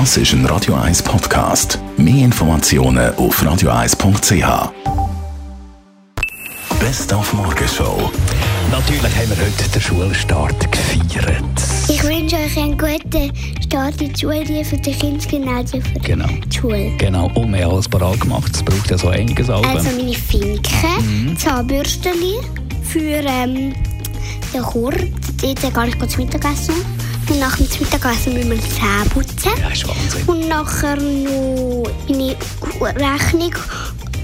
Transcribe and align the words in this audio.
Das 0.00 0.16
ist 0.16 0.32
ein 0.32 0.44
Radio 0.46 0.74
1 0.74 1.02
Podcast. 1.04 1.78
Mehr 1.96 2.24
Informationen 2.24 3.14
auf 3.14 3.40
radio1.ch. 3.40 4.70
Best 6.80 7.12
auf 7.14 7.32
Morgenshow. 7.32 8.10
Natürlich 8.72 9.02
haben 9.16 9.30
wir 9.30 9.36
heute 9.36 9.68
den 9.72 9.80
Schulstart 9.80 10.72
gefeiert. 10.72 11.44
Ich 11.88 12.02
wünsche 12.02 12.34
euch 12.36 12.56
einen 12.58 12.76
guten 12.76 13.30
Start 13.62 14.00
in 14.02 14.12
die 14.12 14.20
Schule, 14.20 14.64
für 14.64 14.76
die 14.78 14.90
Kinder 14.92 15.24
genauso 15.30 15.80
für 15.80 16.00
Genau. 16.00 16.26
die 16.52 16.56
Schule. 16.58 16.90
Genau, 16.98 17.26
und 17.36 17.52
wir 17.52 17.64
haben 17.64 17.72
alles 17.74 17.88
parat 17.88 18.20
gemacht. 18.20 18.50
Es 18.52 18.64
braucht 18.64 18.90
ja 18.90 18.98
so 18.98 19.08
einiges 19.10 19.48
auch. 19.48 19.64
Also 19.64 19.90
meine 19.90 20.12
Finken, 20.14 21.30
Mhm. 21.30 21.38
Zahnbürsteli 21.38 22.34
für 22.82 22.98
ähm, 23.24 23.72
den 24.52 24.62
Chor. 24.62 24.92
Dort 25.40 25.74
gar 25.74 25.86
nicht 25.86 26.10
zum 26.10 26.24
Mittagessen. 26.24 26.74
Und 27.28 27.40
nach 27.40 27.56
dem 27.56 27.66
Mittagessen 27.80 28.34
müssen 28.34 28.50
wir 28.50 28.60
Zähne 28.60 29.08
putzen. 29.10 29.50
ja, 29.60 29.68
ist 29.68 29.88
Wahnsinn. 29.88 30.24
Und 30.26 30.48
nachher 30.48 30.96
noch 30.96 31.84
meine 32.08 33.14
Rechnung 33.14 33.54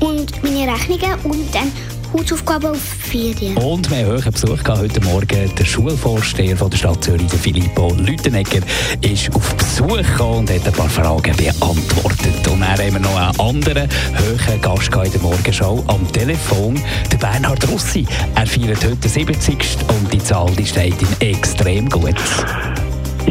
und 0.00 0.42
meine 0.42 0.72
Rechnungen 0.72 1.14
und 1.24 1.54
dann 1.54 1.72
Hausaufgaben 2.12 2.70
auf 2.70 2.80
Ferien. 2.80 3.56
Und 3.56 3.88
wir 3.90 3.98
haben 3.98 4.16
hohen 4.16 4.32
Besuch 4.32 4.62
gehabt 4.62 4.80
heute 4.80 5.00
Morgen. 5.02 5.54
Der 5.56 5.64
Schulvorsteher 5.64 6.56
von 6.56 6.68
der 6.68 6.76
Stadt 6.76 7.04
Zürich, 7.04 7.26
der 7.28 7.38
Filippo 7.38 7.94
Lütenegger, 7.94 8.60
ist 9.00 9.34
auf 9.34 9.54
Besuch 9.54 9.96
gekommen 9.98 10.40
und 10.40 10.50
hat 10.50 10.66
ein 10.66 10.72
paar 10.72 10.90
Fragen 10.90 11.36
beantwortet. 11.36 12.48
Und 12.48 12.60
dann 12.60 12.68
haben 12.68 12.92
wir 12.92 13.00
noch 13.00 13.16
einen 13.16 13.40
anderen 13.40 13.88
hohen 14.18 14.60
Gast 14.60 14.90
in 14.92 15.12
der 15.12 15.20
Morgenshow 15.20 15.84
am 15.86 16.12
Telefon, 16.12 16.82
der 17.12 17.16
Bernhard 17.18 17.66
Russi. 17.68 18.04
Er 18.34 18.46
feiert 18.46 18.84
heute 18.84 18.96
den 18.96 19.10
70. 19.10 19.56
und 19.88 20.12
die 20.12 20.18
Zahl 20.18 20.50
die 20.58 20.66
steht 20.66 21.00
ihm 21.00 21.08
extrem 21.20 21.88
gut. 21.88 22.16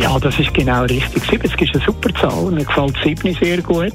Ja, 0.02 0.18
das 0.18 0.40
ist 0.40 0.54
genau 0.54 0.84
richtig. 0.84 1.24
70 1.30 1.62
ist 1.62 1.76
eine 1.76 1.84
super 1.86 2.14
Zahl. 2.16 2.52
Mir 2.52 2.64
gefällt 2.64 2.96
7 3.04 3.36
sehr 3.36 3.62
gut. 3.62 3.92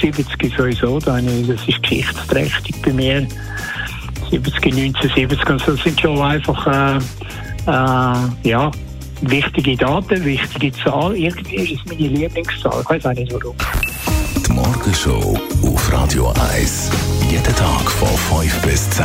70 0.00 0.42
ist 0.42 0.56
sowieso, 0.56 0.98
das 0.98 1.22
ist 1.22 1.82
geschichtsträchtig 1.82 2.74
bei 2.82 2.92
mir. 2.92 3.26
70, 4.30 4.54
1970, 4.64 5.48
also 5.48 5.72
das 5.72 5.84
sind 5.84 6.00
schon 6.00 6.20
einfach 6.20 6.66
äh, 6.66 6.96
äh, 7.70 8.48
ja, 8.48 8.70
wichtige 9.20 9.76
Daten, 9.76 10.24
wichtige 10.24 10.72
Zahl. 10.72 11.14
Irgendwie 11.16 11.56
ist 11.56 11.80
es 11.80 11.86
meine 11.86 12.08
Lieblingszahl. 12.08 12.80
Ich 12.82 12.90
weiß 12.90 13.06
auch 13.06 13.12
nicht 13.12 13.32
warum. 13.32 13.54
Die 14.46 14.52
Morgenshow 14.52 15.38
auf 15.62 15.92
Radio 15.92 16.32
1. 16.56 16.90
Jeden 17.30 17.44
Tag 17.44 17.90
von 17.90 18.42
5 18.42 18.62
bis 18.62 18.90
10. 18.90 19.04